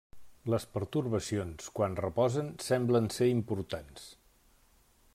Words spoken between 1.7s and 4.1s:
quan reposen semblen ser importants.